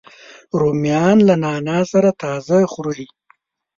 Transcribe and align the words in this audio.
رومیان 0.59 1.17
له 1.27 1.35
نعناع 1.43 1.83
سره 1.93 2.09
تازه 2.21 2.57
خوري 2.71 3.07